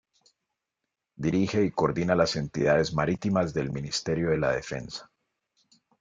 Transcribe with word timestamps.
Dirige 1.15 1.63
y 1.63 1.69
coordina 1.69 2.15
las 2.15 2.35
entidades 2.35 2.91
marítimas 2.91 3.53
del 3.53 3.71
Ministerio 3.71 4.31
de 4.31 4.39
la 4.39 4.49
Defensa. 4.51 5.11